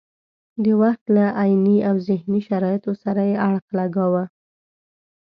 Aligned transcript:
د 0.63 0.65
وخت 0.81 1.03
له 1.15 1.25
عیني 1.41 1.77
او 1.89 1.95
ذهني 2.07 2.39
شرایطو 2.47 2.91
سره 3.03 3.21
یې 3.29 3.35
اړخ 3.49 3.65
لګاوه. 3.79 4.23